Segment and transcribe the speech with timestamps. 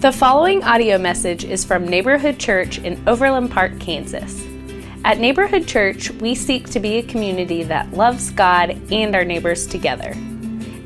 [0.00, 4.42] The following audio message is from Neighborhood Church in Overland Park, Kansas.
[5.04, 9.66] At Neighborhood Church, we seek to be a community that loves God and our neighbors
[9.66, 10.14] together.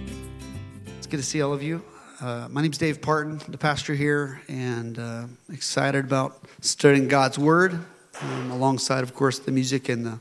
[0.96, 1.82] It's good to see all of you.
[2.18, 7.78] Uh, my name's Dave Parton, the pastor here, and uh, excited about studying God's Word
[8.22, 10.18] um, alongside, of course, the music and the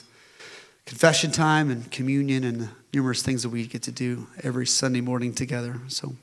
[0.85, 5.01] confession time and communion and the numerous things that we get to do every Sunday
[5.01, 5.79] morning together.
[5.87, 6.15] So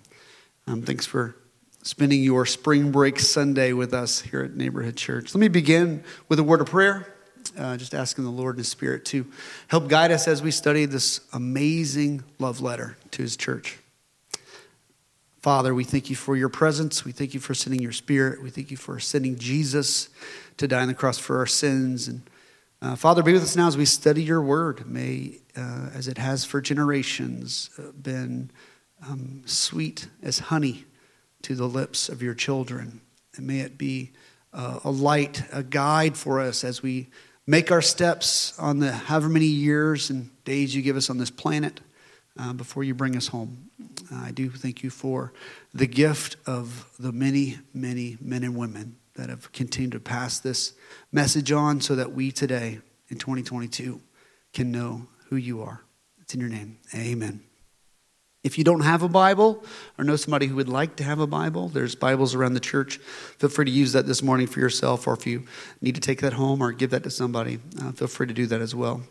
[0.66, 1.36] um, thanks for
[1.82, 5.34] spending your spring break Sunday with us here at Neighborhood Church.
[5.34, 7.14] Let me begin with a word of prayer.
[7.56, 9.26] Uh, just asking the Lord and His Spirit to
[9.68, 13.78] help guide us as we study this amazing love letter to His church.
[15.40, 17.04] Father, we thank you for your presence.
[17.04, 18.42] We thank you for sending your Spirit.
[18.42, 20.08] We thank you for sending Jesus
[20.58, 22.06] to die on the cross for our sins.
[22.06, 22.22] And
[22.80, 24.88] uh, Father, be with us now as we study your word.
[24.88, 28.50] May, uh, as it has for generations, uh, been
[29.08, 30.84] um, sweet as honey
[31.42, 33.00] to the lips of your children.
[33.36, 34.12] And may it be
[34.52, 37.08] uh, a light, a guide for us as we
[37.48, 41.30] make our steps on the however many years and days you give us on this
[41.30, 41.80] planet
[42.38, 43.70] uh, before you bring us home.
[44.14, 45.32] I do thank you for
[45.74, 50.74] the gift of the many, many men and women that have continued to pass this
[51.10, 54.00] message on so that we today in 2022
[54.52, 55.82] can know who you are.
[56.22, 56.78] It's in your name.
[56.94, 57.42] Amen.
[58.44, 59.64] If you don't have a Bible
[59.98, 62.98] or know somebody who would like to have a Bible, there's Bibles around the church.
[62.98, 65.44] Feel free to use that this morning for yourself, or if you
[65.80, 68.46] need to take that home or give that to somebody, uh, feel free to do
[68.46, 69.02] that as well.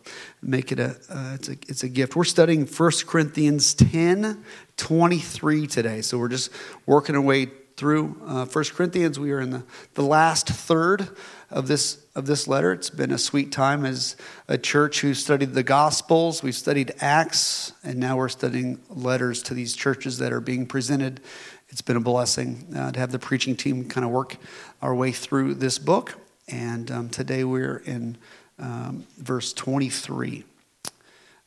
[0.42, 2.16] Make it a, uh, it's a, it's a gift.
[2.16, 4.44] We're studying 1 Corinthians 10
[4.78, 6.02] 23 today.
[6.02, 6.50] So we're just
[6.86, 7.48] working our way
[7.78, 9.20] through uh, 1 Corinthians.
[9.20, 11.10] We are in the, the last third
[11.52, 12.74] of this of this letter.
[12.74, 14.16] It's been a sweet time as
[14.48, 16.42] a church who studied the Gospels.
[16.42, 21.22] We've studied Acts, and now we're studying letters to these churches that are being presented.
[21.70, 24.38] It's been a blessing uh, to have the preaching team kind of work
[24.82, 26.16] our way through this book.
[26.48, 28.18] And um, today we're in
[28.58, 30.44] um, verse 23.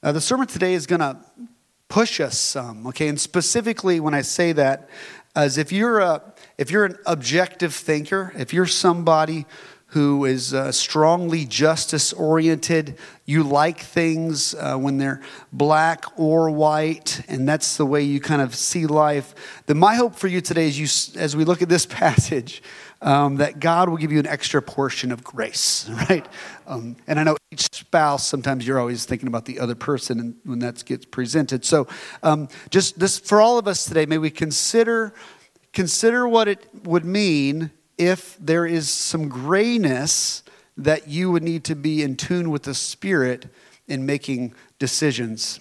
[0.04, 1.18] Uh, the sermon today is going to
[1.88, 3.08] push us some, okay?
[3.08, 4.88] And specifically, when I say that,
[5.34, 6.22] as if you're a
[6.58, 9.46] if you're an objective thinker, if you're somebody
[9.90, 12.96] who is uh, strongly justice oriented.
[13.24, 15.20] You like things uh, when they're
[15.52, 19.34] black or white, and that's the way you kind of see life.
[19.66, 22.62] Then, my hope for you today is you, as we look at this passage,
[23.02, 26.26] um, that God will give you an extra portion of grace, right?
[26.66, 30.36] Um, and I know each spouse, sometimes you're always thinking about the other person and
[30.44, 31.64] when that gets presented.
[31.64, 31.88] So,
[32.22, 35.12] um, just this for all of us today, may we consider
[35.72, 40.42] consider what it would mean if there is some grayness
[40.76, 43.46] that you would need to be in tune with the Spirit
[43.86, 45.60] in making decisions.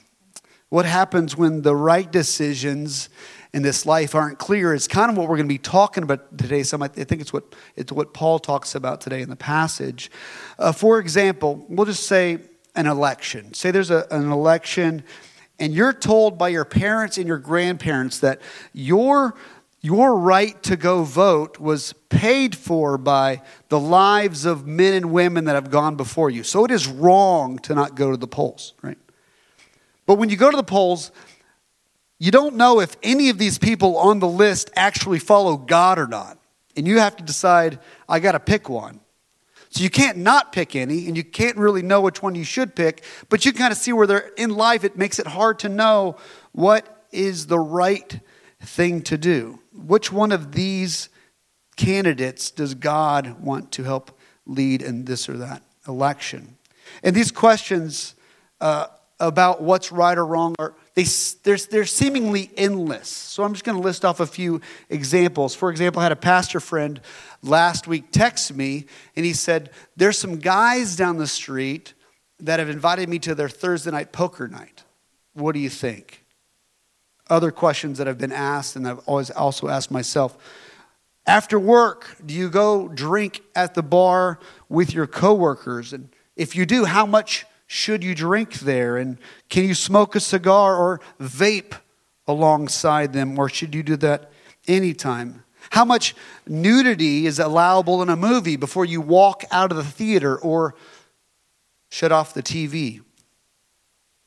[0.70, 3.10] What happens when the right decisions
[3.54, 6.38] in this life aren't clear is kind of what we're going to be talking about
[6.38, 6.64] today.
[6.64, 10.12] Some I think it's what, it's what Paul talks about today in the passage.
[10.58, 12.40] Uh, for example, we'll just say
[12.76, 13.54] an election.
[13.54, 15.04] Say there's a, an election,
[15.58, 18.42] and you're told by your parents and your grandparents that
[18.74, 19.36] your
[19.82, 25.46] your right to go vote was paid for by the lives of men and women
[25.46, 26.44] that have gone before you.
[26.44, 28.98] So it is wrong to not go to the polls, right?
[30.06, 31.12] But when you go to the polls,
[32.20, 36.08] you don't know if any of these people on the list actually follow God or
[36.08, 36.38] not.
[36.76, 39.00] And you have to decide, I got to pick one.
[39.70, 42.76] So you can't not pick any, and you can't really know which one you should
[42.76, 45.70] pick, but you kind of see where they're in life, it makes it hard to
[45.70, 46.18] know
[46.52, 48.20] what is the right
[48.62, 49.60] thing to do.
[49.74, 51.10] Which one of these
[51.78, 54.12] candidates does God want to help
[54.46, 56.58] lead in this or that election?
[57.04, 58.16] And these questions
[58.60, 58.88] uh,
[59.20, 61.06] about what's right or wrong are they,
[61.44, 63.08] they're, they're seemingly endless.
[63.08, 65.56] So I'm just going to list off a few examples.
[65.56, 67.00] For example, I had a pastor friend
[67.42, 68.86] last week text me,
[69.16, 71.94] and he said, There's some guys down the street
[72.40, 74.84] that have invited me to their Thursday night poker night.
[75.34, 76.26] What do you think?
[77.30, 80.38] other questions that have been asked, and I've always also asked myself.
[81.26, 85.94] After work, do you go drink at the bar with your coworkers?
[85.94, 88.98] And if you do, how much should you drink there?
[88.98, 91.76] And can you smoke a cigar or vape
[92.28, 94.32] alongside them, or should you do that
[94.68, 95.44] anytime?
[95.70, 96.16] How much
[96.48, 100.74] nudity is allowable in a movie before you walk out of the theater or
[101.92, 103.02] shut off the TV?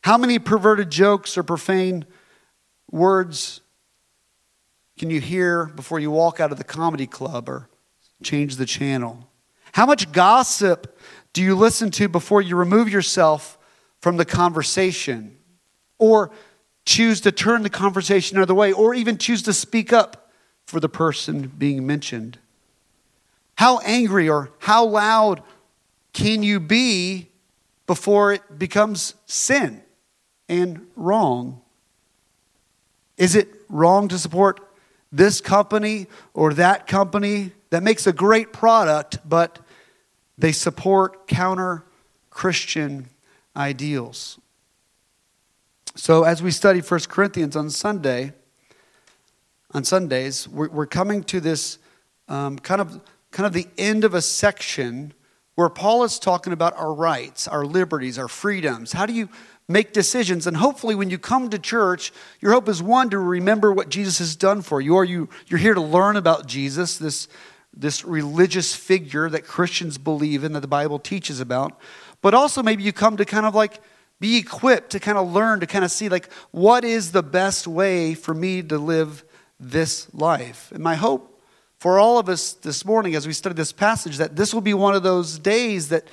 [0.05, 2.05] How many perverted jokes or profane
[2.93, 3.61] words
[4.97, 7.69] can you hear before you walk out of the comedy club or
[8.23, 9.29] change the channel?
[9.73, 10.97] How much gossip
[11.33, 13.59] do you listen to before you remove yourself
[14.01, 15.37] from the conversation,
[15.99, 16.31] or
[16.85, 20.31] choose to turn the conversation another way, or even choose to speak up
[20.67, 22.39] for the person being mentioned?
[23.57, 25.43] How angry or how loud
[26.13, 27.29] can you be
[27.87, 29.83] before it becomes sin
[30.49, 31.61] and wrong?
[33.17, 34.61] Is it wrong to support
[35.13, 39.59] this company or that company that makes a great product, but
[40.43, 41.85] they support counter
[42.29, 43.09] Christian
[43.57, 44.41] ideals?
[45.95, 48.33] So, as we study 1 Corinthians on Sunday,
[49.73, 51.79] on Sundays, we're, coming to this
[52.27, 53.01] um, kind of
[53.31, 55.15] kind of the end of a section
[55.55, 58.93] where Paul is talking about our rights, our liberties, our freedoms.
[58.93, 59.29] How do you
[59.69, 60.49] make decisions?
[60.49, 64.19] And hopefully, when you come to church, your hope is one, to remember what Jesus
[64.19, 67.29] has done for you, or you, you're here to learn about Jesus, this,
[67.75, 71.79] this religious figure that Christians believe in, that the Bible teaches about.
[72.21, 73.81] But also, maybe you come to kind of like
[74.21, 77.67] be equipped to kind of learn, to kind of see, like, what is the best
[77.67, 79.25] way for me to live
[79.59, 80.71] this life?
[80.73, 81.41] And my hope
[81.79, 84.75] for all of us this morning as we study this passage that this will be
[84.75, 86.07] one of those days that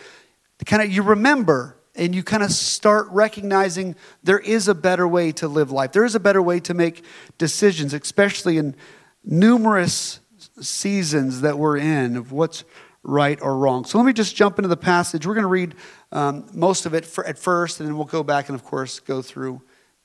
[0.65, 5.31] kind of you remember and you kind of start recognizing there is a better way
[5.33, 5.91] to live life.
[5.91, 7.03] There is a better way to make
[7.37, 8.75] decisions, especially in
[9.23, 10.19] numerous
[10.61, 12.63] seasons that we're in of what's
[13.03, 13.85] right or wrong.
[13.85, 15.25] So let me just jump into the passage.
[15.25, 15.75] We're going to read
[16.11, 18.99] um, most of it for, at first, and then we'll go back and, of course,
[18.99, 19.61] go through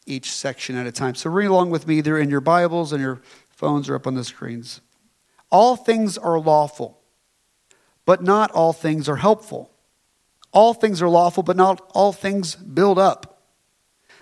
[0.07, 1.15] each section at a time.
[1.15, 3.21] So read along with me either in your Bibles and your
[3.51, 4.81] phones or up on the screens.
[5.51, 7.01] All things are lawful,
[8.05, 9.71] but not all things are helpful.
[10.53, 13.43] All things are lawful, but not all things build up.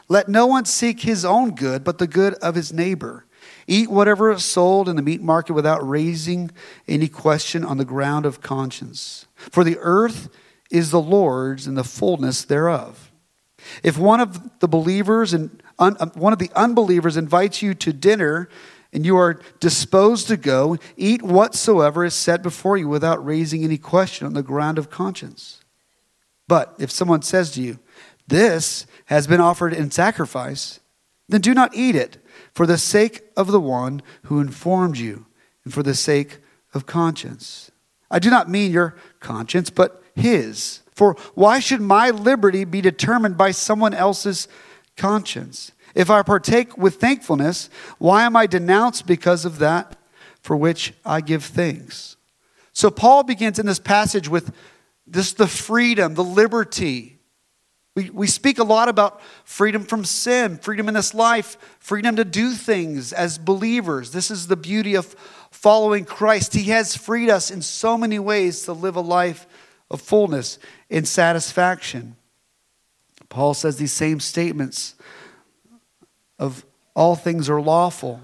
[0.09, 3.27] Let no one seek his own good, but the good of his neighbor.
[3.67, 6.51] Eat whatever is sold in the meat market without raising
[6.89, 9.27] any question on the ground of conscience.
[9.37, 10.29] For the earth
[10.71, 13.13] is the Lord's and the fullness thereof.
[13.83, 17.93] If one of the believers and un, uh, one of the unbelievers invites you to
[17.93, 18.49] dinner
[18.93, 23.79] and you are disposed to go, eat whatsoever is set before you without raising any
[23.79, 25.63] question on the ground of conscience.
[26.49, 27.79] But if someone says to you,
[28.27, 30.81] This has been offered in sacrifice,
[31.29, 32.22] then do not eat it
[32.55, 35.27] for the sake of the one who informed you
[35.65, 36.39] and for the sake
[36.75, 37.71] of conscience.
[38.11, 40.81] I do not mean your conscience, but his.
[40.95, 44.49] For why should my liberty be determined by someone else's
[44.97, 45.73] conscience?
[45.95, 49.97] If I partake with thankfulness, why am I denounced because of that
[50.41, 52.17] for which I give thanks?
[52.73, 54.53] So Paul begins in this passage with
[55.07, 57.12] this the freedom, the liberty.
[57.95, 62.25] We, we speak a lot about freedom from sin, freedom in this life, freedom to
[62.25, 64.13] do things as believers.
[64.13, 65.07] This is the beauty of
[65.51, 66.55] following Christ.
[66.55, 69.47] He has freed us in so many ways to live a life
[69.91, 70.59] of fullness
[70.91, 72.17] and satisfaction.
[73.29, 74.95] Paul says these same statements
[76.39, 78.21] of all things are lawful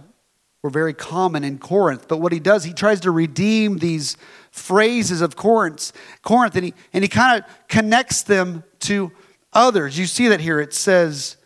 [0.62, 2.08] were very common in Corinth.
[2.08, 4.16] But what he does, he tries to redeem these
[4.50, 5.92] phrases of Corinth,
[6.22, 9.12] Corinth and he, and he kind of connects them to
[9.52, 9.98] others.
[9.98, 10.60] You see that here.
[10.60, 11.36] It says,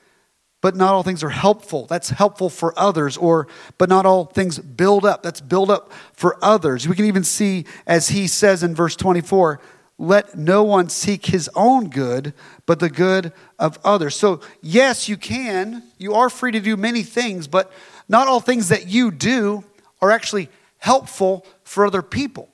[0.62, 1.86] but not all things are helpful.
[1.86, 3.16] That's helpful for others.
[3.16, 5.22] Or, but not all things build up.
[5.22, 6.88] That's build up for others.
[6.88, 9.60] We can even see, as he says in verse 24,
[9.98, 12.32] let no one seek his own good,
[12.64, 14.16] but the good of others.
[14.16, 15.82] So, yes, you can.
[15.98, 17.70] You are free to do many things, but
[18.08, 19.64] not all things that you do
[20.00, 20.48] are actually
[20.78, 22.48] helpful for other people.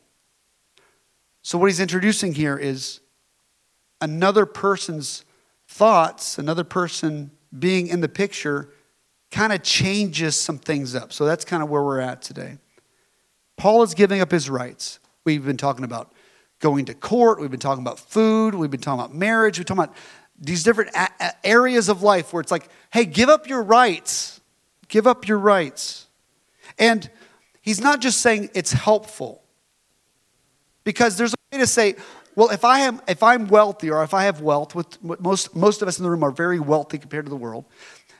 [1.42, 3.00] So, what he's introducing here is
[4.00, 5.24] another person's
[5.78, 8.70] thoughts, another person being in the picture,
[9.30, 11.12] kind of changes some things up.
[11.12, 12.58] So, that's kind of where we're at today.
[13.56, 14.98] Paul is giving up his rights.
[15.24, 16.12] We've been talking about
[16.60, 19.76] going to court, we've been talking about food, we've been talking about marriage, we've been
[19.76, 20.02] talking about
[20.40, 20.90] these different
[21.44, 24.40] areas of life where it's like, hey, give up your rights.
[24.88, 26.06] Give up your rights.
[26.78, 27.08] And
[27.60, 29.42] he's not just saying it's helpful.
[30.84, 31.96] Because there's a way to say,
[32.38, 35.82] well, if I am if I'm wealthy or if I have wealth, with most most
[35.82, 37.64] of us in the room are very wealthy compared to the world.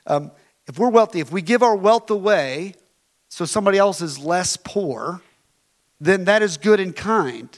[0.09, 0.33] Um,
[0.67, 2.75] if we're wealthy, if we give our wealth away
[3.29, 5.23] so somebody else is less poor,
[6.01, 7.49] then that is good and kind.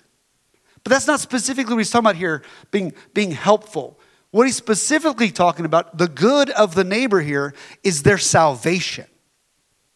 [0.84, 3.98] But that's not specifically what he's talking about here, being, being helpful.
[4.30, 9.06] What he's specifically talking about, the good of the neighbor here, is their salvation.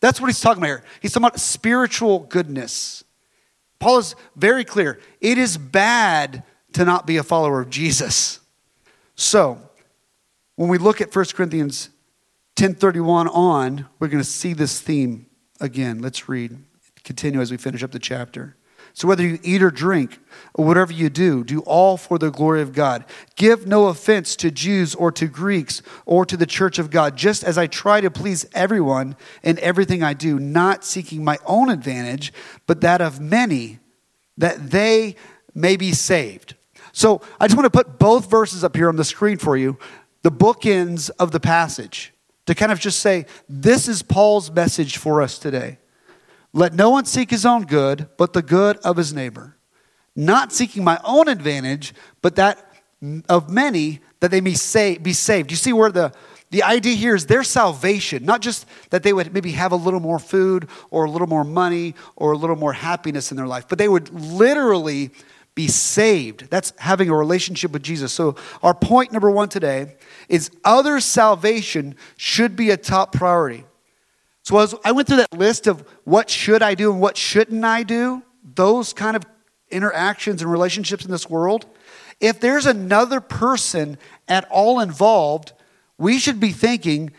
[0.01, 0.85] That's what he's talking about here.
[1.03, 3.05] He's talking about spiritual goodness.
[3.79, 4.99] Paul is very clear.
[5.21, 6.43] It is bad
[6.75, 8.41] to not be a follower of Jesus.
[9.17, 9.59] So,
[10.57, 11.91] when we look at 1 Corinthians
[12.57, 15.27] 10:31 on, we're going to see this theme
[15.61, 16.01] again.
[16.01, 16.59] Let's read.
[17.03, 18.57] Continue as we finish up the chapter.
[18.97, 20.21] So whether you eat or drink,
[20.55, 23.05] or whatever you do, do all for the glory of God.
[23.35, 27.43] Give no offense to Jews or to Greeks or to the church of God, just
[27.43, 32.33] as I try to please everyone in everything I do, not seeking my own advantage,
[32.69, 33.81] but that of many,
[34.39, 35.17] that they
[35.55, 36.55] may be saved.
[36.95, 39.77] So I just want to put both verses up here on the screen for you,
[40.23, 42.15] the bookends of the passage,
[42.47, 45.79] to kind of just say, this is Paul's message for us today.
[46.53, 49.57] Let no one seek his own good, but the good of his neighbor.
[50.15, 52.65] Not seeking my own advantage, but that
[53.29, 55.51] of many, that they may say, be saved.
[55.51, 56.13] You see where the,
[56.51, 59.99] the idea here is their salvation, not just that they would maybe have a little
[59.99, 63.67] more food or a little more money or a little more happiness in their life,
[63.69, 65.11] but they would literally
[65.55, 66.51] be saved.
[66.51, 68.13] That's having a relationship with Jesus.
[68.13, 69.97] So, our point number one today
[70.29, 73.65] is other salvation should be a top priority.
[74.45, 77.65] So as I went through that list of what should I do and what shouldn't
[77.65, 78.23] I do,
[78.55, 79.25] those kind of
[79.71, 81.65] interactions and relationships in this world,
[82.21, 83.97] if there's another person
[84.29, 85.55] at all involved,
[85.97, 87.13] we should be thinking,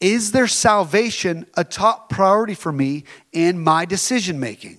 [0.00, 4.78] is their salvation a top priority for me in my decision making?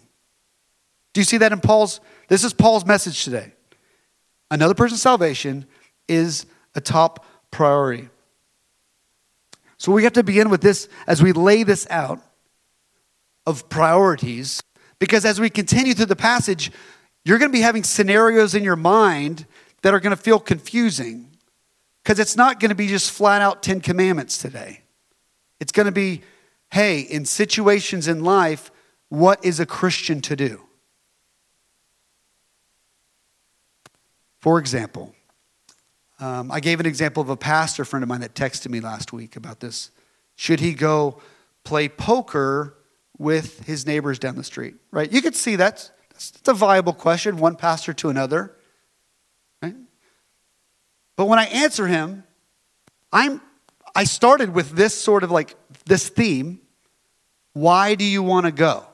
[1.16, 2.02] Do you see that in Paul's?
[2.28, 3.54] This is Paul's message today.
[4.52, 5.66] Another person's salvation
[6.10, 6.46] is
[6.76, 8.10] a top priority.
[9.78, 12.20] So we have to begin with this as we lay this out
[13.46, 14.62] of priorities,
[15.00, 16.70] because as we continue through the passage,
[17.24, 19.46] you're going to be having scenarios in your mind
[19.84, 21.30] that are going to feel confusing
[22.04, 24.82] because it's not going to be just flat out 10 commandments today.
[25.62, 26.24] It's going to be,
[26.72, 28.70] hey, in situations in life,
[29.08, 30.65] what is a Christian to do?
[34.46, 35.16] For example,
[36.20, 39.12] um, I gave an example of a pastor friend of mine that texted me last
[39.12, 39.90] week about this.
[40.36, 41.20] Should he go
[41.64, 42.78] play poker
[43.18, 44.76] with his neighbors down the street?
[44.92, 45.12] Right?
[45.12, 48.56] You could see that's, that's a viable question, one pastor to another.
[49.64, 49.74] Right?
[51.16, 52.24] But when I answer him,
[53.12, 53.42] I'm
[53.96, 56.60] I started with this sort of like this theme.
[57.54, 58.86] Why do you want to go?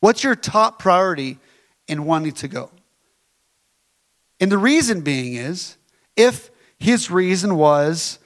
[0.00, 1.38] What's your top priority
[1.86, 2.70] in wanting to go?
[4.40, 5.76] And the reason being is
[6.16, 8.18] if his reason was,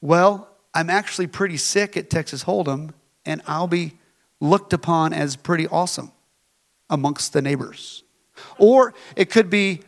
[0.00, 2.92] well, I'm actually pretty sick at Texas Hold'em,
[3.24, 3.98] and I'll be
[4.40, 6.12] looked upon as pretty awesome
[6.88, 8.02] amongst the neighbors.
[8.58, 9.80] Or it could be,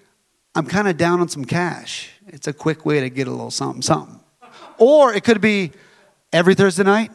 [0.54, 2.10] I'm kind of down on some cash.
[2.26, 4.20] It's a quick way to get a little something, something.
[4.78, 5.72] Or it could be,
[6.32, 7.10] every Thursday night,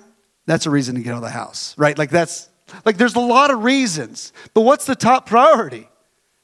[0.45, 1.97] that's a reason to get out of the house, right?
[1.97, 2.50] Like that's,
[2.86, 4.33] like there's a lot of reasons.
[4.53, 5.89] But what's the top priority?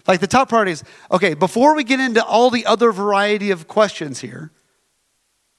[0.08, 3.68] Like the top priority is okay, before we get into all the other variety of
[3.68, 4.52] questions here,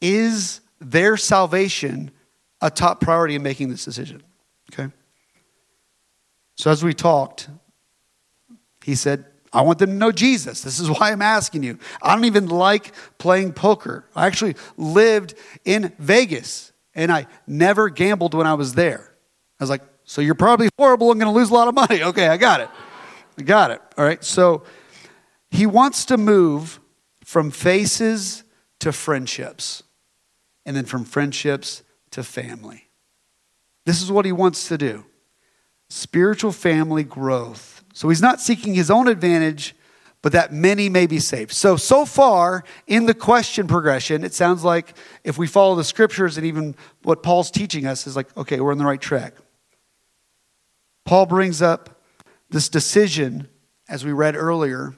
[0.01, 2.11] is their salvation
[2.61, 4.23] a top priority in making this decision?
[4.73, 4.93] Okay.
[6.57, 7.49] So as we talked,
[8.85, 10.63] he said, I want them to know Jesus.
[10.63, 11.79] This is why I'm asking you.
[12.03, 14.05] I don't even like playing poker.
[14.15, 15.35] I actually lived
[15.65, 19.15] in Vegas and I never gambled when I was there.
[19.61, 22.03] I was like, so you're probably horrible and going to lose a lot of money.
[22.03, 22.69] Okay, I got it.
[23.43, 23.83] Got it.
[23.97, 24.23] All right.
[24.23, 24.63] So
[25.51, 26.81] he wants to move
[27.25, 28.45] from faces
[28.81, 29.83] to friendships,
[30.67, 32.89] and then from friendships to family.
[33.87, 35.05] This is what he wants to do
[35.89, 37.85] spiritual family growth.
[37.93, 39.77] So he's not seeking his own advantage,
[40.23, 41.53] but that many may be saved.
[41.53, 46.37] So, so far in the question progression, it sounds like if we follow the scriptures
[46.37, 49.35] and even what Paul's teaching us is like, okay, we're on the right track.
[51.05, 51.94] Paul brings up
[52.55, 53.49] this decision,
[53.89, 54.95] as we read earlier,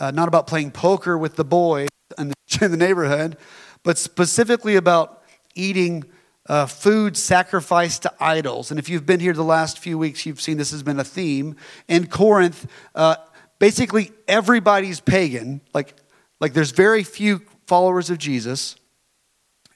[0.00, 3.36] uh, not about playing poker with the boys in the, in the neighborhood,
[3.82, 5.22] but specifically about
[5.54, 6.04] eating
[6.48, 8.70] uh, food sacrificed to idols.
[8.70, 11.04] And if you've been here the last few weeks, you've seen this has been a
[11.04, 11.54] theme.
[11.86, 13.16] In Corinth, uh,
[13.58, 15.60] basically everybody's pagan.
[15.74, 15.94] Like,
[16.40, 18.76] like there's very few followers of Jesus.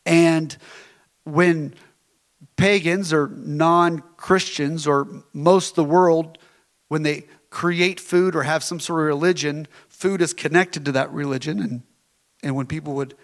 [0.07, 0.57] And
[1.25, 1.75] when
[2.57, 6.39] pagans or non Christians or most of the world
[6.89, 11.11] when they create food or have some sort of religion, food is connected to that
[11.13, 11.61] religion.
[11.61, 11.83] And,
[12.43, 13.15] and when people would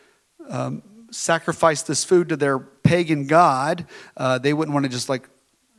[0.49, 5.29] um, sacrifice this food to their pagan god, uh, they wouldn't want to just like,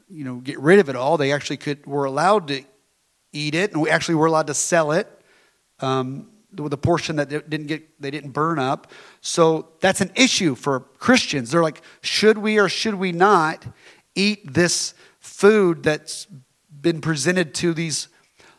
[0.10, 1.18] you know, get rid of it all.
[1.18, 2.64] They actually could were allowed to
[3.34, 5.08] eat it, and we actually were allowed to sell it.
[5.80, 10.12] Um, the with a portion that didn't get they didn't burn up so that's an
[10.16, 13.66] issue for christians they're like should we or should we not
[14.16, 16.28] eat this food that's
[16.86, 18.10] been presented to these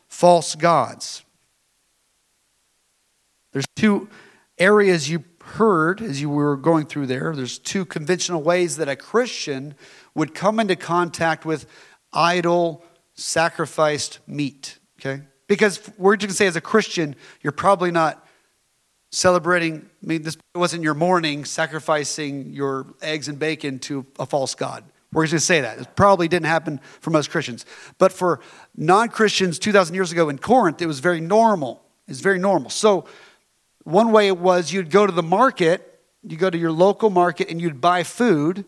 [0.09, 1.25] false gods.
[3.53, 4.09] There's two
[4.59, 7.37] areas you heard as you were going through there.
[7.37, 9.77] There's two conventional ways that a Christian
[10.17, 11.67] would come into contact with
[12.13, 12.83] idol
[13.15, 15.23] sacrificed meat, okay?
[15.47, 18.27] Because we're just going to say as a Christian, you're probably not
[19.13, 24.57] celebrating, I mean, this wasn't your morning sacrificing your eggs and bacon to a false
[24.57, 24.83] God.
[25.13, 25.79] We're just going to say that.
[25.79, 27.65] It probably didn't happen for most Christians.
[27.99, 28.41] But for
[28.77, 31.83] non Christians 2,000 years ago in Corinth, it was very normal.
[32.09, 32.71] It's very normal.
[32.71, 33.07] So,
[33.85, 37.49] one way it was you'd go to the market, you go to your local market,
[37.51, 38.65] and you'd buy food,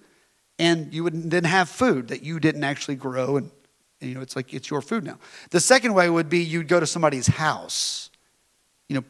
[0.61, 3.37] and you would then have food that you didn't actually grow.
[3.37, 3.51] And,
[4.01, 5.19] and you know, it's like it's your food now.
[5.51, 8.11] The second way would be you'd go to somebody's house.
[8.89, 9.05] You know,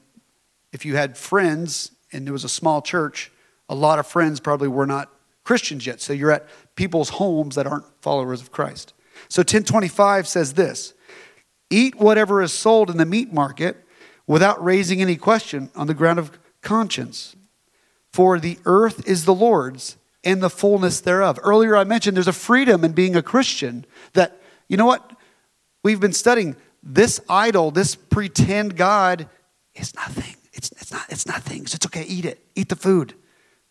[0.72, 3.30] if you had friends and there was a small church,
[3.68, 5.12] a lot of friends probably were not
[5.44, 6.00] Christians yet.
[6.00, 6.46] So you're at
[6.78, 8.94] people's homes that aren't followers of Christ.
[9.28, 10.94] So 1025 says this
[11.68, 13.84] Eat whatever is sold in the meat market
[14.28, 16.30] without raising any question on the ground of
[16.62, 17.34] conscience.
[18.12, 21.40] For the earth is the Lord's and the fullness thereof.
[21.42, 25.12] Earlier I mentioned there's a freedom in being a Christian that, you know what?
[25.82, 29.28] We've been studying this idol, this pretend God
[29.74, 30.36] is nothing.
[30.52, 31.66] It's, it's, not, it's nothing.
[31.66, 32.04] So it's okay.
[32.04, 32.44] Eat it.
[32.54, 33.14] Eat the food.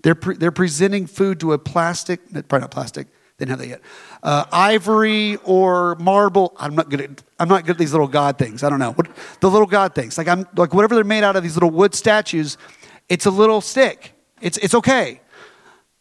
[0.03, 3.81] They're, pre- they're presenting food to a plastic, probably not plastic, didn't have that yet.
[4.23, 6.55] Uh, ivory or marble.
[6.57, 8.63] I'm not good at I'm not good at these little god things.
[8.63, 9.07] I don't know what
[9.41, 10.17] the little god things.
[10.17, 12.57] Like I'm like whatever they're made out of these little wood statues.
[13.09, 14.13] It's a little stick.
[14.41, 15.21] It's it's okay.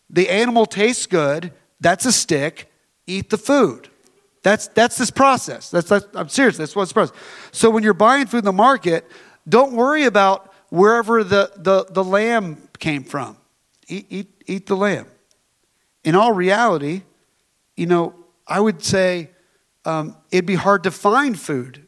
[0.09, 1.53] The animal tastes good.
[1.79, 2.71] That's a stick.
[3.07, 3.91] Eat the food.
[4.43, 5.71] That's that's this process.
[5.71, 6.57] That's, that's I'm serious.
[6.57, 7.17] That's what's the process.
[7.53, 9.05] So when you're buying food in the market,
[9.49, 13.37] don't worry about wherever the, the, the lamb came from.
[13.89, 15.07] Eat, eat, eat the lamb.
[16.05, 17.03] In all reality,
[17.77, 18.15] you know,
[18.47, 19.31] I would say
[19.85, 21.87] um, it'd be hard to find food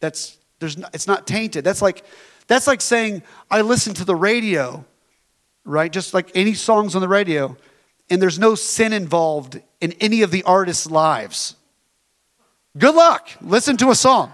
[0.00, 1.64] that's there's it's not tainted.
[1.64, 2.04] That's like
[2.46, 4.84] that's like saying I listen to the radio,
[5.64, 5.92] right?
[5.92, 7.56] Just like any songs on the radio,
[8.08, 11.56] and there's no sin involved in any of the artists' lives.
[12.78, 13.30] Good luck.
[13.40, 14.32] Listen to a song.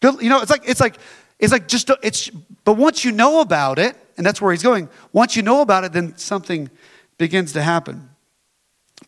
[0.00, 0.96] Good, you know, it's like it's like
[1.38, 2.30] it's like just it's
[2.64, 5.84] but once you know about it, and that's where he's going, once you know about
[5.84, 6.68] it, then something
[7.16, 8.10] begins to happen.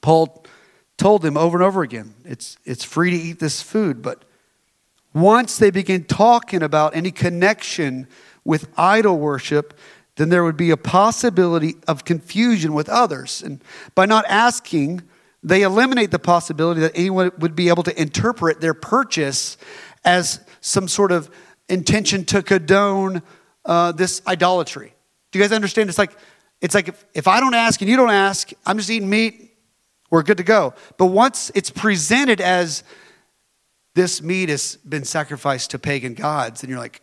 [0.01, 0.45] Paul
[0.97, 4.25] told them over and over again, it's it's free to eat this food, but
[5.13, 8.07] once they begin talking about any connection
[8.45, 9.77] with idol worship,
[10.17, 13.43] then there would be a possibility of confusion with others.
[13.43, 13.63] And
[13.95, 15.03] by not asking,
[15.43, 19.57] they eliminate the possibility that anyone would be able to interpret their purchase
[20.05, 21.31] as some sort of
[21.69, 23.23] intention to condone
[23.65, 24.95] uh, this idolatry.
[25.31, 25.89] Do you guys understand?
[25.89, 26.17] It's like,
[26.61, 29.57] it's like if, if I don't ask and you don't ask, I'm just eating meat,
[30.11, 30.75] we're good to go.
[30.99, 32.83] But once it's presented as
[33.95, 37.03] this meat has been sacrificed to pagan gods, and you're like,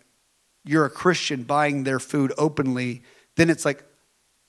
[0.66, 3.02] you're a Christian buying their food openly,
[3.36, 3.84] then it's like,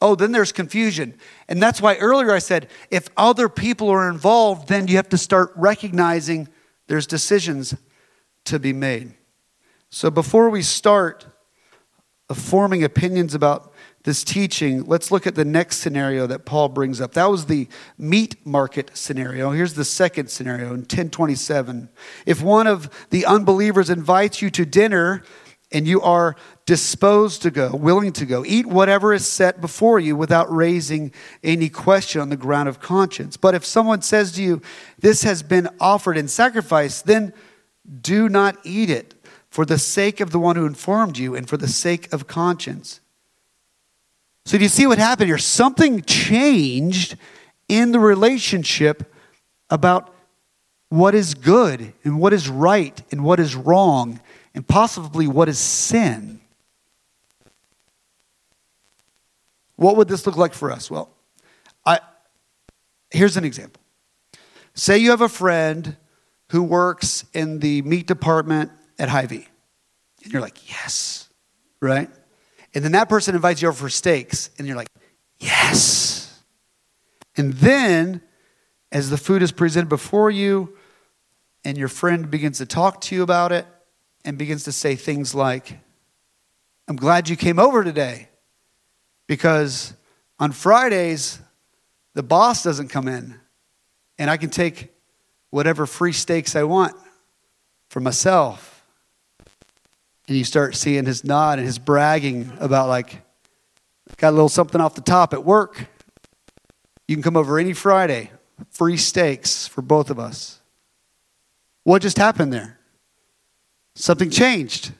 [0.00, 1.14] oh, then there's confusion.
[1.48, 5.18] And that's why earlier I said, if other people are involved, then you have to
[5.18, 6.48] start recognizing
[6.86, 7.74] there's decisions
[8.44, 9.14] to be made.
[9.90, 11.26] So before we start
[12.34, 13.72] forming opinions about
[14.04, 17.12] this teaching, let's look at the next scenario that Paul brings up.
[17.12, 19.50] That was the meat market scenario.
[19.50, 21.88] Here's the second scenario in 1027.
[22.26, 25.22] If one of the unbelievers invites you to dinner
[25.70, 30.16] and you are disposed to go, willing to go, eat whatever is set before you
[30.16, 31.12] without raising
[31.42, 33.36] any question on the ground of conscience.
[33.36, 34.62] But if someone says to you,
[34.98, 37.34] This has been offered in sacrifice, then
[38.00, 39.17] do not eat it
[39.58, 43.00] for the sake of the one who informed you and for the sake of conscience.
[44.46, 45.36] So, do you see what happened here?
[45.36, 47.16] Something changed
[47.68, 49.12] in the relationship
[49.68, 50.14] about
[50.90, 54.20] what is good and what is right and what is wrong
[54.54, 56.40] and possibly what is sin.
[59.74, 60.88] What would this look like for us?
[60.88, 61.10] Well,
[61.84, 61.98] I,
[63.10, 63.82] here's an example.
[64.74, 65.96] Say you have a friend
[66.52, 69.46] who works in the meat department at Hy-Vee.
[70.24, 71.28] And you're like, yes,
[71.80, 72.10] right?
[72.74, 74.88] And then that person invites you over for steaks, and you're like,
[75.38, 76.42] yes.
[77.36, 78.20] And then,
[78.92, 80.76] as the food is presented before you,
[81.64, 83.66] and your friend begins to talk to you about it,
[84.24, 85.78] and begins to say things like,
[86.88, 88.28] I'm glad you came over today
[89.26, 89.94] because
[90.38, 91.38] on Fridays,
[92.14, 93.38] the boss doesn't come in,
[94.18, 94.92] and I can take
[95.50, 96.96] whatever free steaks I want
[97.88, 98.77] for myself
[100.28, 103.22] and you start seeing his nod and his bragging about like
[104.18, 105.86] got a little something off the top at work.
[107.08, 108.30] You can come over any friday
[108.70, 110.60] free steaks for both of us.
[111.84, 112.78] What just happened there?
[113.94, 114.92] Something changed.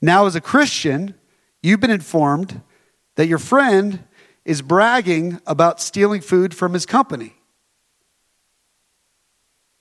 [0.00, 1.14] Now as a christian
[1.62, 2.62] you've been informed
[3.16, 4.04] that your friend
[4.44, 7.34] is bragging about stealing food from his company.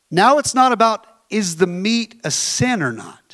[0.10, 3.25] Now it's not about is the meat a sin or not?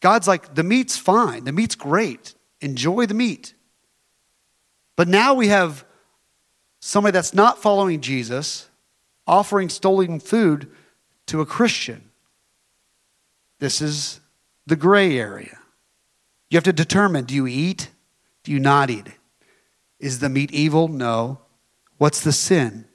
[0.00, 2.34] God's like, the meat's fine, the meat's great.
[2.60, 3.54] Enjoy the meat.
[4.96, 5.84] But now we have
[6.80, 8.68] somebody that's not following Jesus
[9.26, 10.70] offering stolen food
[11.26, 12.10] to a Christian.
[13.60, 14.20] This is
[14.66, 15.58] the gray area.
[16.50, 17.90] You have to determine do you eat?
[18.42, 19.06] Do you not eat?
[19.98, 20.88] Is the meat evil?
[20.88, 21.40] No.
[21.98, 22.86] What's the sin?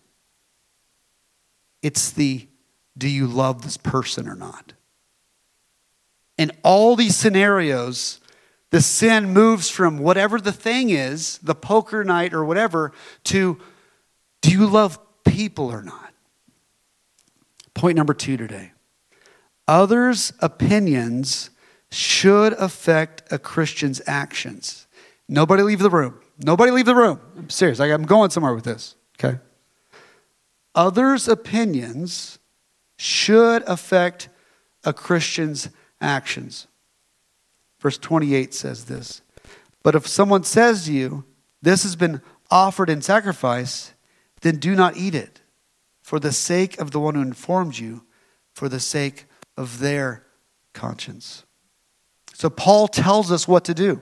[1.81, 2.47] It's the
[2.97, 4.73] do you love this person or not?
[6.37, 8.19] In all these scenarios,
[8.71, 12.91] the sin moves from whatever the thing is, the poker night or whatever,
[13.25, 13.59] to
[14.41, 16.13] do you love people or not?
[17.73, 18.71] Point number two today
[19.67, 21.49] others' opinions
[21.91, 24.87] should affect a Christian's actions.
[25.27, 26.19] Nobody leave the room.
[26.37, 27.19] Nobody leave the room.
[27.37, 27.79] I'm serious.
[27.79, 28.95] I'm going somewhere with this.
[29.17, 29.39] Okay.
[30.75, 32.37] Others' opinions
[32.97, 34.29] should affect
[34.83, 35.69] a Christian's
[36.05, 36.67] actions.
[37.79, 39.21] Verse 28 says this
[39.83, 41.25] But if someone says to you,
[41.61, 43.93] This has been offered in sacrifice,
[44.41, 45.41] then do not eat it,
[46.01, 48.03] for the sake of the one who informed you,
[48.53, 49.25] for the sake
[49.57, 50.25] of their
[50.73, 51.43] conscience.
[52.33, 54.01] So Paul tells us what to do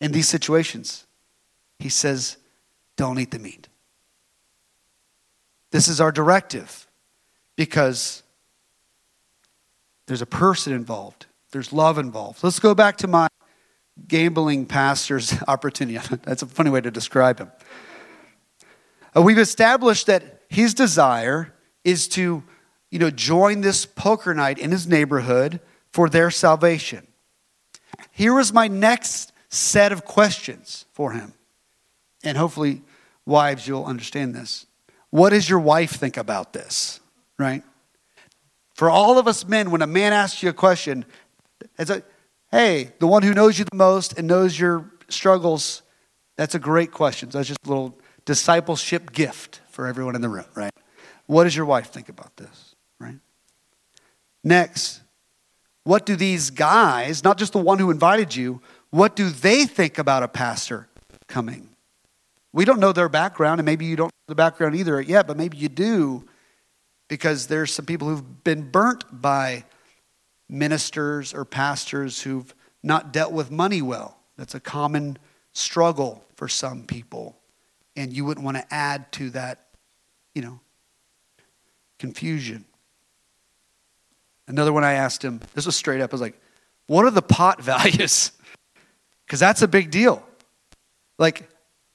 [0.00, 1.06] in these situations.
[1.78, 2.36] He says,
[2.96, 3.68] Don't eat the meat.
[5.70, 6.86] This is our directive
[7.56, 8.22] because
[10.06, 12.42] there's a person involved, there's love involved.
[12.42, 13.28] Let's go back to my
[14.08, 15.98] gambling pastor's opportunity.
[16.22, 17.50] That's a funny way to describe him.
[19.16, 22.42] Uh, we've established that his desire is to
[22.90, 25.60] you know, join this poker night in his neighborhood
[25.92, 27.06] for their salvation.
[28.10, 31.32] Here is my next set of questions for him.
[32.22, 32.82] And hopefully,
[33.24, 34.66] wives, you'll understand this.
[35.10, 37.00] What does your wife think about this?
[37.38, 37.62] Right?
[38.76, 41.06] For all of us men, when a man asks you a question,
[41.78, 42.02] it's a,
[42.50, 45.80] hey, the one who knows you the most and knows your struggles,
[46.36, 47.30] that's a great question.
[47.30, 50.72] That's just a little discipleship gift for everyone in the room, right?
[51.24, 53.16] What does your wife think about this, right?
[54.44, 55.00] Next,
[55.84, 58.60] what do these guys, not just the one who invited you,
[58.90, 60.86] what do they think about a pastor
[61.28, 61.70] coming?
[62.52, 65.38] We don't know their background, and maybe you don't know the background either yet, but
[65.38, 66.26] maybe you do
[67.08, 69.64] because there's some people who've been burnt by
[70.48, 74.18] ministers or pastors who've not dealt with money well.
[74.36, 75.18] That's a common
[75.52, 77.36] struggle for some people.
[77.96, 79.66] And you wouldn't want to add to that,
[80.34, 80.60] you know,
[81.98, 82.64] confusion.
[84.48, 86.38] Another one I asked him, this was straight up, I was like,
[86.86, 88.32] what are the pot values?
[89.24, 90.22] Because that's a big deal.
[91.18, 91.48] Like,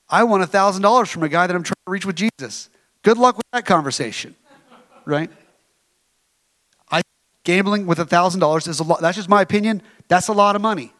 [0.09, 2.69] I want $1,000 from a guy that I'm trying to reach with Jesus.
[3.03, 4.35] Good luck with that conversation
[5.05, 5.29] right?
[6.89, 7.01] I
[7.43, 9.01] gambling with $1,000 is a lot.
[9.01, 9.81] That's just my opinion.
[10.07, 10.93] That's a lot of money.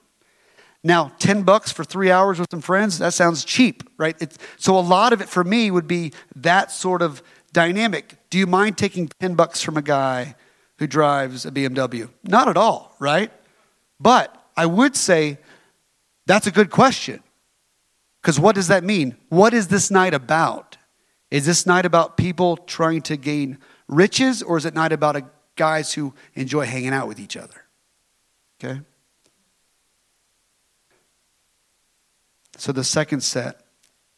[0.84, 4.16] Now, 10 bucks for three hours with some friends, that sounds cheap, right?
[4.20, 7.22] It's, so a lot of it for me would be that sort of
[7.54, 8.16] dynamic.
[8.30, 10.36] Do you mind taking 10 bucks from a guy
[10.80, 12.10] who drives a BMW?
[12.24, 13.32] Not at all, right?
[14.00, 15.38] But I would say
[16.26, 17.22] that's a good question.
[18.22, 19.18] Because what does that mean?
[19.30, 20.78] What is this night about?
[21.30, 23.58] Is this night about people trying to gain
[23.92, 25.22] riches, or is it not about
[25.56, 27.66] guys who enjoy hanging out with each other?
[28.64, 28.82] Okay?
[32.58, 33.62] So the second set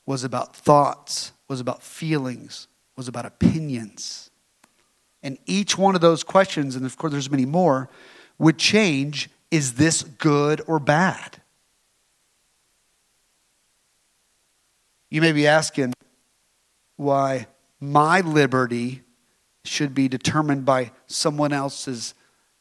[0.06, 4.30] was about thoughts, was about feelings, was about opinions.
[5.22, 7.90] And each one of those questions, and of course there's many more,
[8.38, 11.42] would change is this good or bad?
[15.10, 15.94] You may be asking
[16.96, 17.46] why
[17.80, 19.04] my liberty
[19.65, 22.13] should be determined by someone else's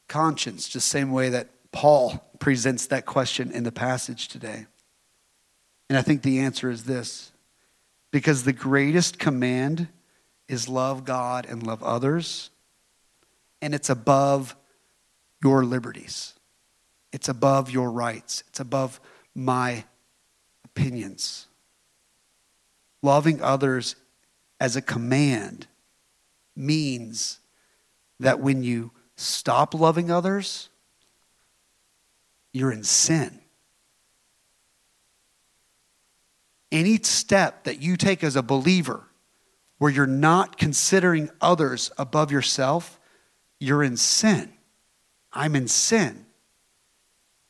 [0.07, 4.67] conscience, just same way that Paul presents that question in the passage today.
[5.89, 7.31] And I think the answer is this
[8.11, 9.87] because the greatest command
[10.47, 12.51] is love God and love others,
[13.61, 14.55] and it's above
[15.41, 16.33] your liberties,
[17.11, 19.01] it's above your rights, it's above
[19.35, 19.83] my
[20.63, 21.47] opinions.
[23.01, 23.95] Loving others
[24.59, 25.67] as a command
[26.55, 27.39] means
[28.19, 30.69] that when you stop loving others,
[32.51, 33.39] you're in sin.
[36.71, 39.03] Any step that you take as a believer
[39.77, 42.99] where you're not considering others above yourself,
[43.59, 44.51] you're in sin.
[45.31, 46.25] I'm in sin.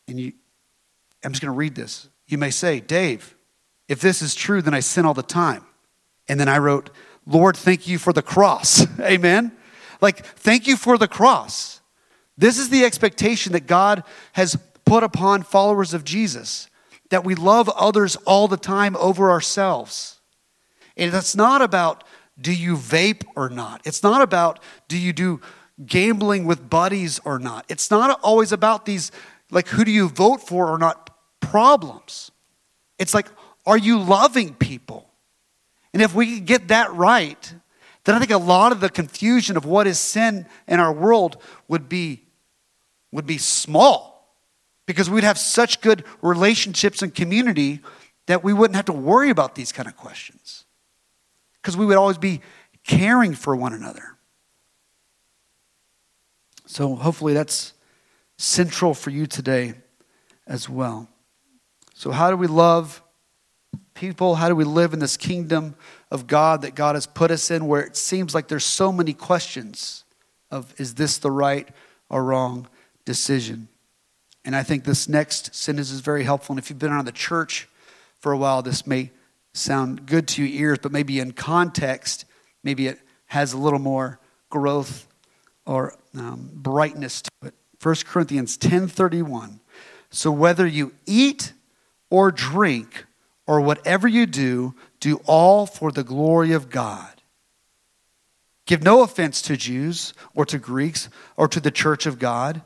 [0.07, 0.33] And you,
[1.23, 2.09] I'm just going to read this.
[2.27, 3.35] You may say, Dave,
[3.87, 5.63] if this is true, then I sin all the time.
[6.27, 6.89] And then I wrote,
[7.25, 8.85] Lord, thank you for the cross.
[8.99, 9.51] Amen.
[10.01, 11.81] Like, thank you for the cross.
[12.37, 16.69] This is the expectation that God has put upon followers of Jesus
[17.09, 20.19] that we love others all the time over ourselves.
[20.97, 22.03] And it's not about
[22.39, 23.81] do you vape or not.
[23.85, 25.39] It's not about do you do
[25.85, 27.65] gambling with buddies or not.
[27.69, 29.11] It's not always about these,
[29.51, 31.09] like, who do you vote for or not
[31.39, 32.31] problems.
[32.97, 33.27] It's like,
[33.65, 35.07] are you loving people?
[35.93, 37.53] And if we could get that right,
[38.03, 41.37] then I think a lot of the confusion of what is sin in our world
[41.67, 42.23] would be,
[43.11, 44.35] would be small
[44.85, 47.79] because we'd have such good relationships and community
[48.25, 50.65] that we wouldn't have to worry about these kind of questions
[51.61, 52.41] because we would always be
[52.83, 54.17] caring for one another.
[56.65, 57.73] So hopefully that's
[58.37, 59.75] central for you today
[60.47, 61.07] as well.
[61.93, 63.02] So, how do we love
[63.93, 64.35] people?
[64.35, 65.75] How do we live in this kingdom
[66.11, 69.13] of God that God has put us in where it seems like there's so many
[69.13, 70.03] questions
[70.51, 71.67] of is this the right
[72.09, 72.67] or wrong
[73.05, 73.67] decision?
[74.45, 76.53] And I think this next sentence is very helpful.
[76.53, 77.67] And if you've been around the church
[78.19, 79.11] for a while, this may
[79.53, 82.25] sound good to your ears, but maybe in context,
[82.63, 85.07] maybe it has a little more growth
[85.65, 87.53] or um, brightness to it.
[87.81, 89.59] 1 Corinthians 10:31.
[90.09, 91.53] So whether you eat
[92.09, 93.05] or drink
[93.45, 97.09] or whatever you do, do all for the glory of God.
[98.65, 102.61] Give no offense to Jews or to Greeks or to the church of God.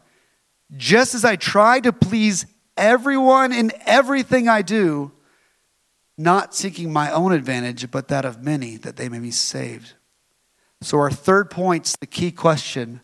[0.75, 5.11] Just as I try to please everyone in everything I do,
[6.17, 9.93] not seeking my own advantage, but that of many, that they may be saved.
[10.81, 13.01] So, our third point's the key question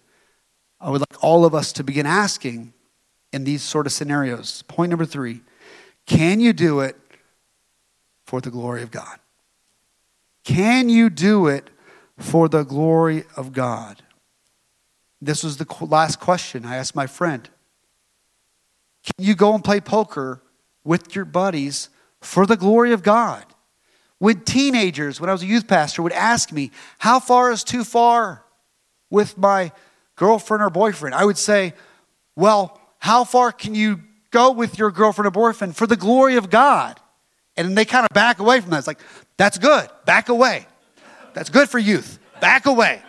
[0.80, 2.74] I would like all of us to begin asking
[3.32, 4.64] in these sort of scenarios.
[4.64, 5.42] Point number three
[6.06, 6.98] can you do it
[8.26, 9.20] for the glory of God?
[10.44, 11.70] Can you do it
[12.18, 14.02] for the glory of God?
[15.22, 17.50] This was the last question I asked my friend.
[19.04, 20.42] Can you go and play poker
[20.84, 21.90] with your buddies
[22.22, 23.46] for the glory of God?
[24.20, 27.84] When teenagers, when I was a youth pastor, would ask me, How far is too
[27.84, 28.44] far
[29.10, 29.72] with my
[30.16, 31.16] girlfriend or boyfriend?
[31.16, 31.74] I would say,
[32.36, 36.50] Well, how far can you go with your girlfriend or boyfriend for the glory of
[36.50, 37.00] God?
[37.56, 38.80] And they kind of back away from that.
[38.80, 39.00] It's like,
[39.38, 39.90] That's good.
[40.06, 40.66] Back away.
[41.34, 42.20] That's good for youth.
[42.40, 43.02] Back away.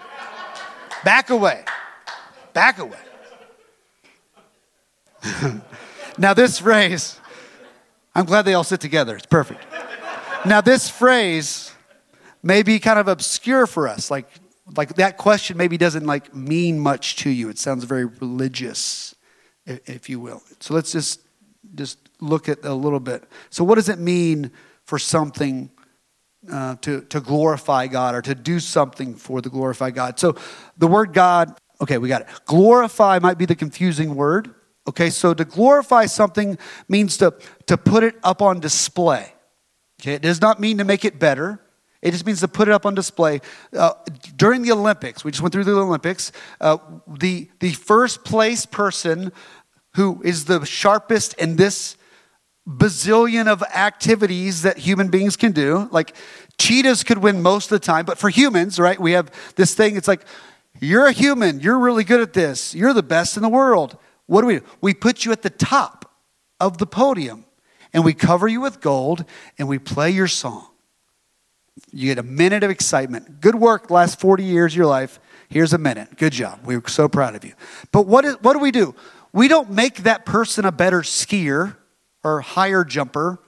[1.05, 1.65] Back away.
[2.53, 2.99] Back away.
[6.19, 7.19] now, this phrase,
[8.15, 9.17] I'm glad they all sit together.
[9.17, 9.65] It's perfect.
[10.47, 11.73] Now, this phrase
[12.43, 14.11] may be kind of obscure for us.
[14.11, 14.29] Like,
[14.77, 17.49] like that question maybe doesn't like mean much to you.
[17.49, 19.15] It sounds very religious,
[19.67, 20.43] if you will.
[20.61, 21.21] So let's just
[21.75, 23.25] just look at a little bit.
[23.51, 24.51] So, what does it mean
[24.85, 25.71] for something
[26.51, 30.19] uh, to to glorify God or to do something for the glorify God?
[30.19, 30.37] So,
[30.79, 31.57] the word God.
[31.81, 32.29] Okay, we got it.
[32.45, 34.55] Glorify might be the confusing word.
[34.87, 37.35] Okay, so to glorify something means to,
[37.67, 39.33] to put it up on display.
[40.01, 41.61] Okay, it does not mean to make it better.
[42.03, 43.41] It just means to put it up on display.
[43.73, 43.95] Uh,
[44.37, 46.77] during the Olympics, we just went through the Olympics, uh,
[47.09, 49.33] the, the first place person
[49.95, 51.97] who is the sharpest in this
[52.69, 56.15] bazillion of activities that human beings can do, like
[56.59, 59.97] cheetahs could win most of the time, but for humans, right, we have this thing,
[59.97, 60.25] it's like,
[60.81, 63.97] you're a human, you're really good at this, you're the best in the world.
[64.27, 64.65] What do we do?
[64.81, 66.11] We put you at the top
[66.59, 67.45] of the podium
[67.93, 69.25] and we cover you with gold
[69.59, 70.67] and we play your song.
[71.93, 73.41] You get a minute of excitement.
[73.41, 75.21] Good work last 40 years of your life.
[75.49, 76.17] Here's a minute.
[76.17, 76.61] Good job.
[76.65, 77.53] We're so proud of you.
[77.93, 78.95] But what, is, what do we do?
[79.35, 81.77] We don't make that person a better skier
[82.23, 83.41] or higher jumper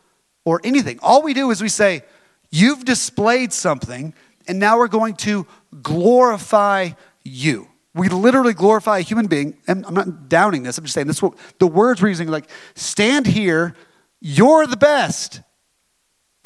[0.44, 0.98] or anything.
[1.00, 2.02] All we do is we say,
[2.50, 4.12] You've displayed something,
[4.48, 5.46] and now we're going to
[5.82, 6.90] glorify
[7.24, 7.68] you.
[7.94, 9.58] We literally glorify a human being.
[9.66, 12.50] And I'm not downing this, I'm just saying this what the words we're using like,
[12.74, 13.74] stand here,
[14.20, 15.40] you're the best.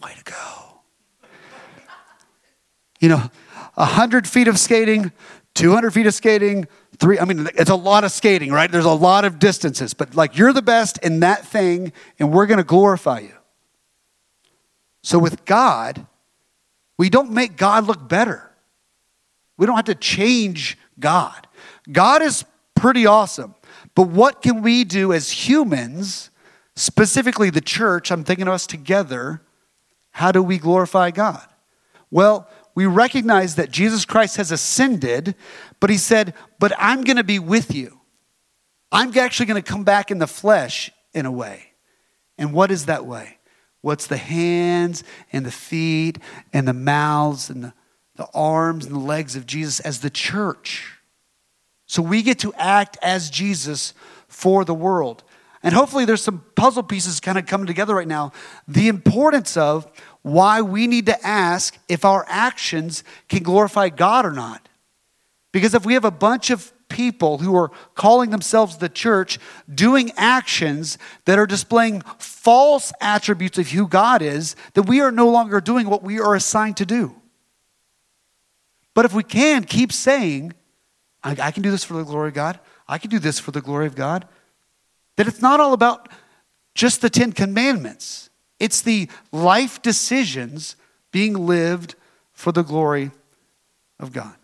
[0.02, 0.80] Way to go.
[3.00, 3.30] You know,
[3.74, 5.12] 100 feet of skating,
[5.60, 8.70] 200 feet of skating, three, I mean, it's a lot of skating, right?
[8.70, 12.46] There's a lot of distances, but like you're the best in that thing, and we're
[12.46, 13.34] going to glorify you.
[15.02, 16.06] So with God,
[16.98, 18.50] we don't make God look better.
[19.56, 21.46] We don't have to change God.
[21.90, 22.44] God is
[22.74, 23.54] pretty awesome.
[23.94, 26.30] But what can we do as humans,
[26.76, 28.10] specifically the church?
[28.10, 29.42] I'm thinking of us together.
[30.12, 31.46] How do we glorify God?
[32.10, 35.34] Well, we recognize that Jesus Christ has ascended,
[35.80, 38.00] but he said, But I'm going to be with you.
[38.92, 41.72] I'm actually going to come back in the flesh in a way.
[42.38, 43.38] And what is that way?
[43.82, 46.18] What's the hands and the feet
[46.52, 47.72] and the mouths and the
[48.20, 50.98] the arms and the legs of Jesus as the church.
[51.86, 53.94] So we get to act as Jesus
[54.28, 55.24] for the world.
[55.62, 58.32] And hopefully, there's some puzzle pieces kind of coming together right now.
[58.68, 59.90] The importance of
[60.22, 64.68] why we need to ask if our actions can glorify God or not.
[65.52, 69.38] Because if we have a bunch of people who are calling themselves the church
[69.72, 75.28] doing actions that are displaying false attributes of who God is, then we are no
[75.28, 77.14] longer doing what we are assigned to do.
[78.92, 80.52] But if we can keep saying,
[81.22, 83.52] I, I can do this for the glory of God, I can do this for
[83.52, 84.26] the glory of God,
[85.16, 86.08] that it's not all about
[86.74, 88.29] just the Ten Commandments,
[88.60, 90.76] it's the life decisions
[91.10, 91.96] being lived
[92.32, 93.10] for the glory
[93.98, 94.36] of God.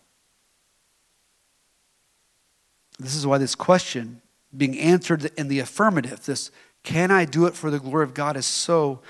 [2.99, 4.21] This is why this question
[4.55, 6.51] being answered in the affirmative, this
[6.83, 9.01] can I do it for the glory of God, is so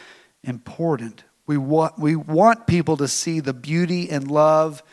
[0.43, 1.24] important.
[1.46, 4.84] We want, we want people to see the beauty and love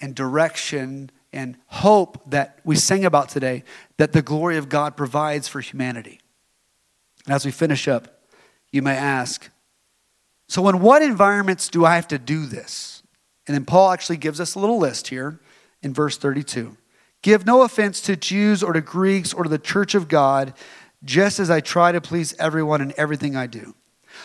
[0.00, 3.62] and direction and hope that we sang about today
[3.98, 6.20] that the glory of God provides for humanity.
[7.26, 8.22] And as we finish up,
[8.72, 9.50] you may ask,
[10.50, 13.04] so in what environments do I have to do this?
[13.46, 15.38] And then Paul actually gives us a little list here
[15.80, 16.76] in verse 32.
[17.22, 20.52] Give no offense to Jews or to Greeks or to the church of God,
[21.04, 23.76] just as I try to please everyone in everything I do.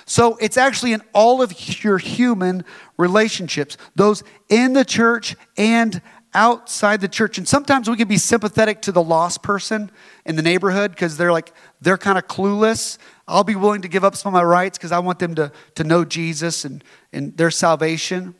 [0.08, 2.66] So it's actually in all of your human
[2.98, 6.02] relationships, those in the church and
[6.36, 7.39] outside the church.
[7.39, 9.89] And sometimes we can be sympathetic to the lost person
[10.26, 13.00] in the neighborhood because they're like, they're kind of clueless.
[13.28, 15.52] I'll be willing to give up some of my rights because I want them to,
[15.76, 18.36] to know Jesus and, and their salvation.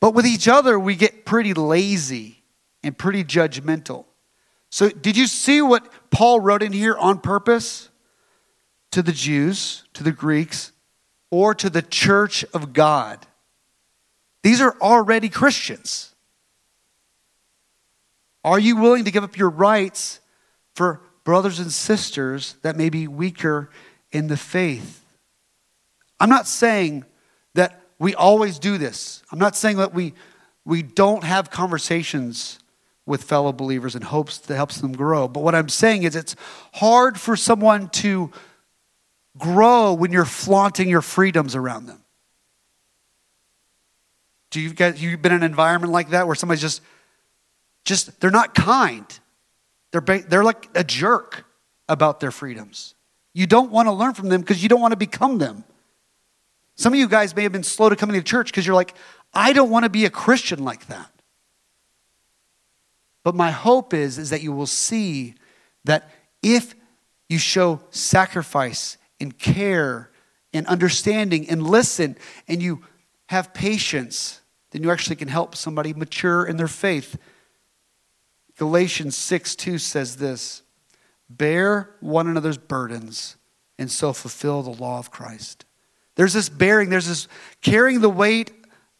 [0.00, 2.42] But with each other, we get pretty lazy
[2.82, 4.04] and pretty judgmental.
[4.68, 7.88] So, did you see what Paul wrote in here on purpose?
[8.92, 10.72] To the Jews, to the Greeks,
[11.30, 13.26] or to the church of God.
[14.42, 16.11] These are already Christians.
[18.44, 20.20] Are you willing to give up your rights
[20.74, 23.70] for brothers and sisters that may be weaker
[24.10, 25.04] in the faith?
[26.18, 27.04] I'm not saying
[27.54, 29.22] that we always do this.
[29.30, 30.14] I'm not saying that we,
[30.64, 32.58] we don't have conversations
[33.06, 35.28] with fellow believers in hopes that helps them grow.
[35.28, 36.36] But what I'm saying is it's
[36.74, 38.30] hard for someone to
[39.38, 42.02] grow when you're flaunting your freedoms around them.
[44.50, 46.82] Do you guys you've been in an environment like that where somebody's just
[47.84, 49.06] just they're not kind.
[49.90, 51.44] They're, they're like a jerk
[51.88, 52.94] about their freedoms.
[53.34, 55.64] You don't want to learn from them because you don't want to become them.
[56.74, 58.94] Some of you guys may have been slow to coming to church because you're like,
[59.34, 61.10] I don't want to be a Christian like that.
[63.24, 65.34] But my hope is, is that you will see
[65.84, 66.10] that
[66.42, 66.74] if
[67.28, 70.10] you show sacrifice and care
[70.52, 72.16] and understanding and listen
[72.48, 72.82] and you
[73.28, 74.40] have patience,
[74.70, 77.16] then you actually can help somebody mature in their faith
[78.62, 80.62] Galatians 6 2 says this
[81.28, 83.36] Bear one another's burdens
[83.76, 85.64] and so fulfill the law of Christ.
[86.14, 87.26] There's this bearing, there's this
[87.60, 88.52] carrying the weight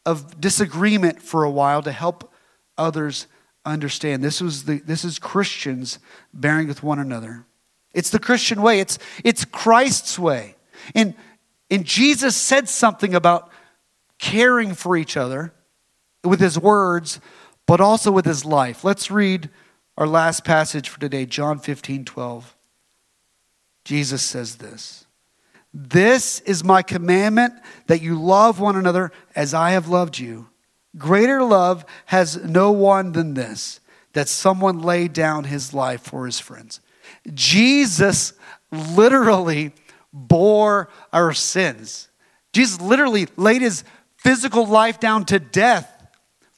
[0.05, 2.33] of disagreement for a while to help
[2.77, 3.29] others
[3.65, 4.25] understand.
[4.25, 6.01] This, was the, this is Christians
[6.35, 7.47] bearing with one another.
[7.95, 10.57] It's the Christian way, it's, it's Christ's way.
[10.93, 11.15] And,
[11.71, 13.53] and Jesus said something about
[14.19, 15.55] caring for each other
[16.25, 17.21] with his words
[17.73, 18.85] but also with his life.
[18.85, 19.49] Let's read
[19.97, 22.55] our last passage for today, John 15, 12.
[23.83, 25.07] Jesus says this
[25.73, 27.55] This is my commandment
[27.87, 30.51] that you love one another as I have loved you.
[30.99, 33.81] Greater love has no one than this,
[34.13, 36.79] that someone lay down his life for his friends.
[37.33, 38.35] Jesus
[38.71, 39.73] literally
[40.13, 42.11] bore our sins.
[42.53, 43.83] Jesus literally laid his
[44.19, 45.91] physical life down to death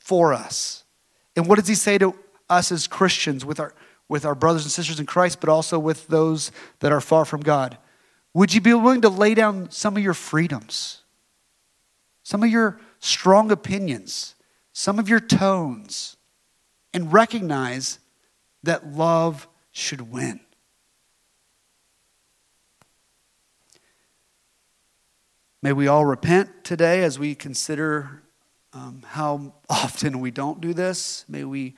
[0.01, 0.81] for us.
[1.37, 2.15] And what does he say to
[2.49, 3.75] us as Christians with our,
[4.09, 7.41] with our brothers and sisters in Christ, but also with those that are far from
[7.41, 7.79] God?
[8.35, 11.03] Would you be willing to lay down some of your freedoms,
[12.23, 14.35] some of your strong opinions,
[14.73, 16.17] some of your tones,
[16.93, 17.99] and recognize
[18.63, 20.41] that love should win?
[25.63, 28.24] May we all repent today as we consider
[28.75, 31.25] um, how often we don't do this.
[31.29, 31.75] May we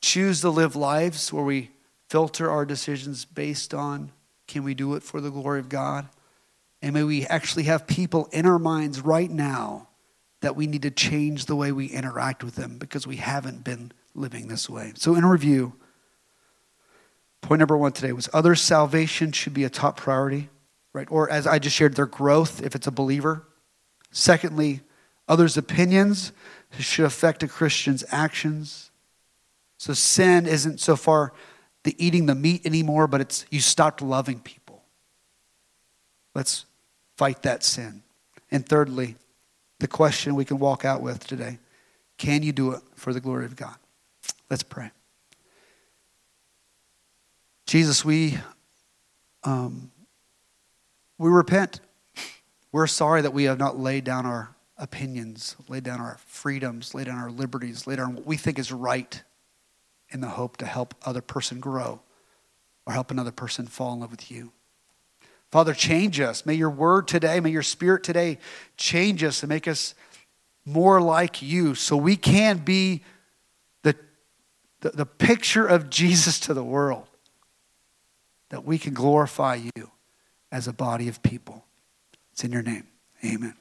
[0.00, 1.70] choose to live lives where we
[2.08, 4.12] filter our decisions based on
[4.46, 6.08] can we do it for the glory of God?
[6.80, 9.88] And may we actually have people in our minds right now
[10.40, 13.90] that we need to change the way we interact with them because we haven't been
[14.14, 14.92] living this way.
[14.94, 15.72] So, in review,
[17.40, 20.48] point number one today was others' salvation should be a top priority,
[20.92, 21.08] right?
[21.10, 23.48] Or as I just shared, their growth if it's a believer.
[24.12, 24.82] Secondly,
[25.28, 26.32] others' opinions
[26.78, 28.90] should affect a Christian's actions.
[29.78, 31.32] So sin isn't so far
[31.84, 34.82] the eating the meat anymore, but it's you stopped loving people.
[36.34, 36.66] Let's
[37.16, 38.02] fight that sin.
[38.50, 39.16] And thirdly,
[39.78, 41.58] the question we can walk out with today
[42.18, 43.76] can you do it for the glory of God?
[44.48, 44.90] Let's pray.
[47.66, 48.38] Jesus, we,
[49.44, 49.90] um,
[51.18, 51.80] we repent.
[52.72, 57.04] We're sorry that we have not laid down our opinions, lay down our freedoms, lay
[57.04, 59.22] down our liberties, lay down what we think is right
[60.10, 62.00] in the hope to help other person grow
[62.86, 64.52] or help another person fall in love with you.
[65.50, 66.44] Father, change us.
[66.44, 68.38] May your word today, may your spirit today
[68.76, 69.94] change us and make us
[70.64, 73.02] more like you so we can be
[73.82, 73.94] the,
[74.80, 77.06] the, the picture of Jesus to the world,
[78.48, 79.90] that we can glorify you
[80.50, 81.64] as a body of people.
[82.32, 82.86] It's in your name.
[83.24, 83.54] Amen.